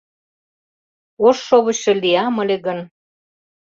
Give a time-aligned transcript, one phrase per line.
[1.27, 2.79] Ош шовычшо лиям ыле гын